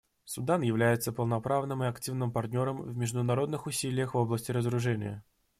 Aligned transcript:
Судан 0.25 0.63
является 0.63 1.11
полноправным 1.13 1.83
и 1.83 1.85
активным 1.85 2.31
партнером 2.31 2.81
в 2.81 2.97
международных 2.97 3.67
усилиях 3.67 4.15
в 4.15 4.17
области 4.17 4.51
разоружения. 4.51 5.23